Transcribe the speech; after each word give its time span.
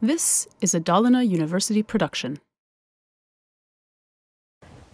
This 0.00 0.48
is 0.60 0.74
a 0.74 0.78
Dalarna 0.78 1.22
University 1.24 1.82
production. 1.82 2.38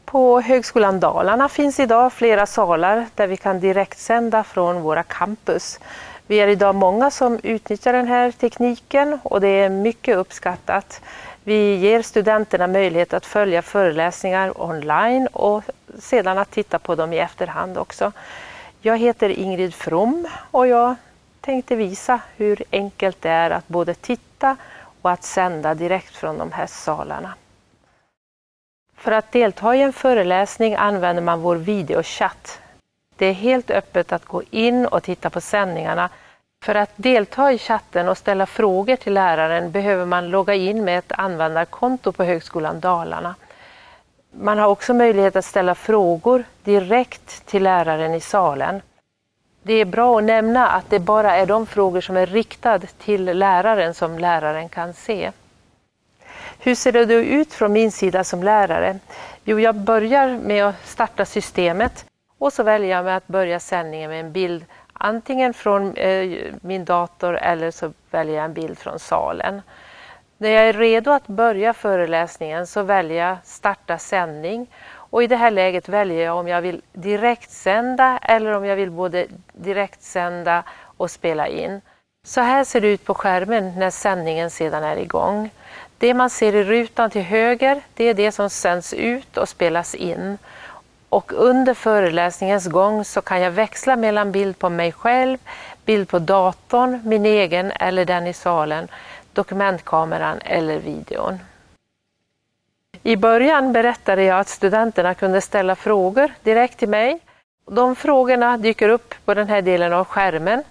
På 0.04 0.40
Högskolan 0.40 1.00
Dalarna 1.00 1.48
finns 1.48 1.80
idag 1.80 2.12
flera 2.12 2.46
salar 2.46 3.06
där 3.14 3.26
vi 3.26 3.36
kan 3.36 3.60
direktsända 3.60 4.44
från 4.44 4.82
våra 4.82 5.02
campus. 5.02 5.80
Vi 6.26 6.40
är 6.40 6.48
idag 6.48 6.74
många 6.74 7.10
som 7.10 7.40
utnyttjar 7.42 7.92
den 7.92 8.06
här 8.06 8.30
tekniken 8.30 9.18
och 9.22 9.40
det 9.40 9.48
är 9.48 9.68
mycket 9.68 10.16
uppskattat. 10.16 11.00
Vi 11.44 11.76
ger 11.76 12.02
studenterna 12.02 12.66
möjlighet 12.66 13.14
att 13.14 13.26
följa 13.26 13.62
föreläsningar 13.62 14.62
online 14.62 15.26
och 15.26 15.62
sedan 15.98 16.38
att 16.38 16.50
titta 16.50 16.78
på 16.78 16.94
dem 16.94 17.12
i 17.12 17.18
efterhand 17.18 17.78
också. 17.78 18.12
Jag 18.80 18.98
heter 18.98 19.28
Ingrid 19.28 19.74
From 19.74 20.28
och 20.50 20.66
jag 20.66 20.94
tänkte 21.40 21.76
visa 21.76 22.20
hur 22.36 22.62
enkelt 22.70 23.22
det 23.22 23.30
är 23.30 23.50
att 23.50 23.68
både 23.68 23.94
titta 23.94 24.56
och 25.02 25.10
att 25.10 25.24
sända 25.24 25.74
direkt 25.74 26.16
från 26.16 26.38
de 26.38 26.52
här 26.52 26.66
salarna. 26.66 27.34
För 28.96 29.12
att 29.12 29.32
delta 29.32 29.74
i 29.74 29.82
en 29.82 29.92
föreläsning 29.92 30.74
använder 30.74 31.22
man 31.22 31.40
vår 31.40 31.56
videochatt. 31.56 32.60
Det 33.16 33.26
är 33.26 33.32
helt 33.32 33.70
öppet 33.70 34.12
att 34.12 34.24
gå 34.24 34.42
in 34.50 34.86
och 34.86 35.02
titta 35.02 35.30
på 35.30 35.40
sändningarna. 35.40 36.10
För 36.64 36.74
att 36.74 36.90
delta 36.96 37.52
i 37.52 37.58
chatten 37.58 38.08
och 38.08 38.18
ställa 38.18 38.46
frågor 38.46 38.96
till 38.96 39.14
läraren 39.14 39.70
behöver 39.70 40.06
man 40.06 40.30
logga 40.30 40.54
in 40.54 40.84
med 40.84 40.98
ett 40.98 41.12
användarkonto 41.12 42.12
på 42.12 42.24
Högskolan 42.24 42.80
Dalarna. 42.80 43.34
Man 44.30 44.58
har 44.58 44.68
också 44.68 44.94
möjlighet 44.94 45.36
att 45.36 45.44
ställa 45.44 45.74
frågor 45.74 46.44
direkt 46.64 47.46
till 47.46 47.62
läraren 47.62 48.14
i 48.14 48.20
salen. 48.20 48.80
Det 49.62 49.72
är 49.72 49.84
bra 49.84 50.18
att 50.18 50.24
nämna 50.24 50.68
att 50.68 50.90
det 50.90 50.98
bara 50.98 51.36
är 51.36 51.46
de 51.46 51.66
frågor 51.66 52.00
som 52.00 52.16
är 52.16 52.26
riktade 52.26 52.86
till 52.86 53.24
läraren 53.24 53.94
som 53.94 54.18
läraren 54.18 54.68
kan 54.68 54.94
se. 54.94 55.32
Hur 56.58 56.74
ser 56.74 56.92
det 56.92 57.04
då 57.04 57.14
ut 57.14 57.52
från 57.52 57.72
min 57.72 57.92
sida 57.92 58.24
som 58.24 58.42
lärare? 58.42 58.98
Jo, 59.44 59.60
jag 59.60 59.74
börjar 59.74 60.38
med 60.38 60.64
att 60.64 60.86
starta 60.86 61.24
systemet 61.24 62.04
och 62.38 62.52
så 62.52 62.62
väljer 62.62 62.90
jag 62.90 63.04
med 63.04 63.16
att 63.16 63.26
börja 63.26 63.60
sändningen 63.60 64.10
med 64.10 64.20
en 64.20 64.32
bild 64.32 64.64
antingen 64.92 65.54
från 65.54 65.96
eh, 65.96 66.44
min 66.60 66.84
dator 66.84 67.36
eller 67.36 67.70
så 67.70 67.92
väljer 68.10 68.36
jag 68.36 68.44
en 68.44 68.54
bild 68.54 68.78
från 68.78 68.98
salen. 68.98 69.62
När 70.42 70.50
jag 70.50 70.68
är 70.68 70.72
redo 70.72 71.10
att 71.10 71.26
börja 71.26 71.74
föreläsningen 71.74 72.66
så 72.66 72.82
väljer 72.82 73.28
jag 73.28 73.36
starta 73.44 73.98
sändning 73.98 74.66
och 74.94 75.22
i 75.22 75.26
det 75.26 75.36
här 75.36 75.50
läget 75.50 75.88
väljer 75.88 76.24
jag 76.24 76.36
om 76.36 76.48
jag 76.48 76.62
vill 76.62 76.82
direktsända 76.92 78.18
eller 78.22 78.56
om 78.56 78.64
jag 78.64 78.76
vill 78.76 78.90
både 78.90 79.26
direktsända 79.52 80.62
och 80.96 81.10
spela 81.10 81.48
in. 81.48 81.80
Så 82.26 82.40
här 82.40 82.64
ser 82.64 82.80
det 82.80 82.88
ut 82.88 83.04
på 83.04 83.14
skärmen 83.14 83.78
när 83.78 83.90
sändningen 83.90 84.50
sedan 84.50 84.84
är 84.84 84.96
igång. 84.96 85.50
Det 85.98 86.14
man 86.14 86.30
ser 86.30 86.54
i 86.54 86.64
rutan 86.64 87.10
till 87.10 87.22
höger, 87.22 87.80
det 87.94 88.04
är 88.04 88.14
det 88.14 88.32
som 88.32 88.50
sänds 88.50 88.94
ut 88.94 89.36
och 89.36 89.48
spelas 89.48 89.94
in. 89.94 90.38
Och 91.08 91.32
under 91.34 91.74
föreläsningens 91.74 92.66
gång 92.66 93.04
så 93.04 93.20
kan 93.20 93.40
jag 93.40 93.50
växla 93.50 93.96
mellan 93.96 94.32
bild 94.32 94.58
på 94.58 94.68
mig 94.68 94.92
själv, 94.92 95.38
bild 95.84 96.08
på 96.08 96.18
datorn, 96.18 97.00
min 97.04 97.26
egen 97.26 97.70
eller 97.70 98.04
den 98.04 98.26
i 98.26 98.32
salen, 98.32 98.88
dokumentkameran 99.34 100.38
eller 100.44 100.78
videon. 100.78 101.38
I 103.02 103.16
början 103.16 103.72
berättade 103.72 104.22
jag 104.22 104.40
att 104.40 104.48
studenterna 104.48 105.14
kunde 105.14 105.40
ställa 105.40 105.76
frågor 105.76 106.32
direkt 106.42 106.78
till 106.78 106.88
mig. 106.88 107.20
De 107.66 107.96
frågorna 107.96 108.56
dyker 108.56 108.88
upp 108.88 109.14
på 109.24 109.34
den 109.34 109.48
här 109.48 109.62
delen 109.62 109.92
av 109.92 110.04
skärmen. 110.04 110.62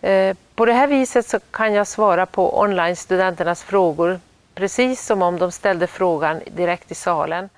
Eh, 0.00 0.36
på 0.54 0.64
det 0.64 0.72
här 0.72 0.86
viset 0.86 1.26
så 1.26 1.40
kan 1.50 1.74
jag 1.74 1.86
svara 1.86 2.26
på 2.26 2.60
online-studenternas 2.60 3.64
frågor 3.64 4.20
precis 4.54 5.06
som 5.06 5.22
om 5.22 5.38
de 5.38 5.52
ställde 5.52 5.86
frågan 5.86 6.40
direkt 6.46 6.90
i 6.90 6.94
salen. 6.94 7.48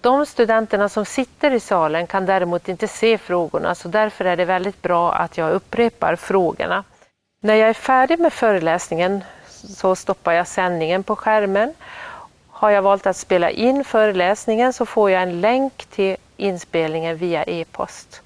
De 0.00 0.26
studenterna 0.26 0.88
som 0.88 1.04
sitter 1.04 1.50
i 1.50 1.60
salen 1.60 2.06
kan 2.06 2.26
däremot 2.26 2.68
inte 2.68 2.88
se 2.88 3.18
frågorna 3.18 3.74
så 3.74 3.88
därför 3.88 4.24
är 4.24 4.36
det 4.36 4.44
väldigt 4.44 4.82
bra 4.82 5.12
att 5.12 5.38
jag 5.38 5.52
upprepar 5.52 6.16
frågorna. 6.16 6.84
När 7.40 7.54
jag 7.54 7.68
är 7.68 7.74
färdig 7.74 8.18
med 8.18 8.32
föreläsningen 8.32 9.24
så 9.68 9.96
stoppar 9.96 10.32
jag 10.32 10.46
sändningen 10.46 11.02
på 11.02 11.16
skärmen. 11.16 11.74
Har 12.48 12.70
jag 12.70 12.82
valt 12.82 13.06
att 13.06 13.16
spela 13.16 13.50
in 13.50 13.84
föreläsningen 13.84 14.72
så 14.72 14.86
får 14.86 15.10
jag 15.10 15.22
en 15.22 15.40
länk 15.40 15.84
till 15.84 16.16
inspelningen 16.36 17.16
via 17.16 17.44
e-post. 17.44 18.22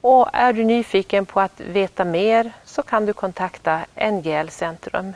Och 0.00 0.28
är 0.32 0.52
du 0.52 0.64
nyfiken 0.64 1.26
på 1.26 1.40
att 1.40 1.60
veta 1.60 2.04
mer 2.04 2.52
så 2.64 2.82
kan 2.82 3.06
du 3.06 3.12
kontakta 3.12 3.80
NGL 4.12 4.48
Centrum. 4.48 5.12